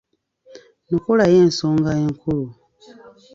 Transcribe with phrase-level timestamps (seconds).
[0.89, 2.49] Nokolayo ensonga enkulu